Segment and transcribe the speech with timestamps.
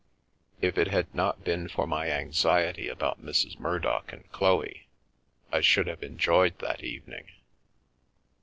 [0.61, 3.59] If it had not been for my anxiety about Mrs.
[3.59, 4.87] Murdock and Chloe
[5.51, 7.27] I should have enjoyed that evening.